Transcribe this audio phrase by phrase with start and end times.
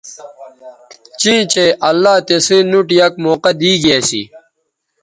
[1.19, 4.21] چیں چہء اللہ تسئ نوٹ یک موقعہ دی گی اسی